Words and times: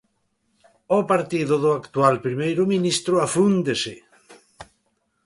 O 0.97 0.99
partido 1.11 1.55
do 1.63 1.69
actual 1.81 2.15
primeiro 2.25 2.63
ministro 2.75 3.15
afúndese. 3.27 3.93